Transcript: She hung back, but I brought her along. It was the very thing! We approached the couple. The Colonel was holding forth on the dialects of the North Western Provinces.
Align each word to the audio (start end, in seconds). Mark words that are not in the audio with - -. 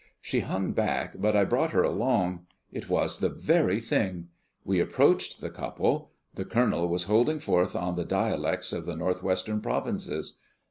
She 0.19 0.39
hung 0.39 0.71
back, 0.71 1.17
but 1.19 1.35
I 1.35 1.43
brought 1.45 1.73
her 1.73 1.83
along. 1.83 2.47
It 2.71 2.89
was 2.89 3.19
the 3.19 3.29
very 3.29 3.79
thing! 3.79 4.29
We 4.65 4.79
approached 4.79 5.41
the 5.41 5.51
couple. 5.51 6.09
The 6.33 6.43
Colonel 6.43 6.87
was 6.89 7.03
holding 7.03 7.39
forth 7.39 7.75
on 7.75 7.95
the 7.95 8.03
dialects 8.03 8.73
of 8.73 8.87
the 8.87 8.95
North 8.95 9.21
Western 9.21 9.61
Provinces. 9.61 10.39